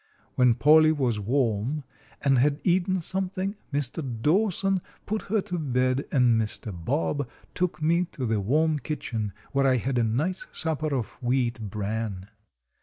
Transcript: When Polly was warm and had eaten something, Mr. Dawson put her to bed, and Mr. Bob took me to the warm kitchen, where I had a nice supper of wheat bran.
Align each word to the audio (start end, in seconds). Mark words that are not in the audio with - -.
When 0.33 0.55
Polly 0.55 0.91
was 0.91 1.19
warm 1.19 1.83
and 2.23 2.39
had 2.39 2.59
eaten 2.63 3.01
something, 3.01 3.55
Mr. 3.71 4.01
Dawson 4.23 4.81
put 5.05 5.21
her 5.29 5.41
to 5.41 5.59
bed, 5.59 6.05
and 6.11 6.41
Mr. 6.41 6.73
Bob 6.73 7.29
took 7.53 7.83
me 7.83 8.05
to 8.13 8.25
the 8.25 8.39
warm 8.39 8.79
kitchen, 8.79 9.31
where 9.51 9.67
I 9.67 9.75
had 9.75 9.99
a 9.99 10.03
nice 10.03 10.47
supper 10.51 10.91
of 10.95 11.21
wheat 11.21 11.61
bran. 11.69 12.29